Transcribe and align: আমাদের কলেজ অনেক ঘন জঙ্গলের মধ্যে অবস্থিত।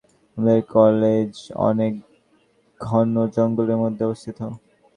আমাদের 0.37 0.59
কলেজ 0.71 1.31
অনেক 1.67 1.93
ঘন 2.79 3.07
জঙ্গলের 3.35 3.77
মধ্যে 3.83 4.03
অবস্থিত। 4.05 4.39